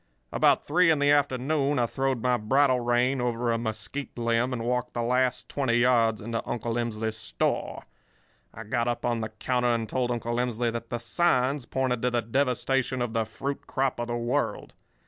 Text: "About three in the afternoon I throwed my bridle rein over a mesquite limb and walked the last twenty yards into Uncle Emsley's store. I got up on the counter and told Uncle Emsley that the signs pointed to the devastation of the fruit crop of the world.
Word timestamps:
"About 0.31 0.65
three 0.65 0.89
in 0.89 0.97
the 0.97 1.11
afternoon 1.11 1.77
I 1.77 1.85
throwed 1.85 2.23
my 2.23 2.35
bridle 2.35 2.79
rein 2.79 3.21
over 3.21 3.51
a 3.51 3.59
mesquite 3.59 4.17
limb 4.17 4.51
and 4.51 4.63
walked 4.63 4.95
the 4.95 5.03
last 5.03 5.47
twenty 5.47 5.75
yards 5.77 6.21
into 6.21 6.41
Uncle 6.49 6.73
Emsley's 6.73 7.15
store. 7.17 7.83
I 8.51 8.63
got 8.63 8.87
up 8.87 9.05
on 9.05 9.21
the 9.21 9.29
counter 9.29 9.69
and 9.75 9.87
told 9.87 10.09
Uncle 10.09 10.37
Emsley 10.37 10.71
that 10.71 10.89
the 10.89 10.97
signs 10.97 11.67
pointed 11.67 12.01
to 12.01 12.09
the 12.09 12.23
devastation 12.23 12.99
of 12.99 13.13
the 13.13 13.25
fruit 13.25 13.67
crop 13.67 13.99
of 13.99 14.07
the 14.07 14.17
world. 14.17 14.73